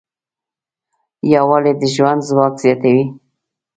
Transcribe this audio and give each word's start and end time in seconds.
یووالی 1.33 1.73
د 1.81 1.83
ژوند 1.95 2.21
ځواک 2.29 2.53
زیاتوي. 2.63 3.05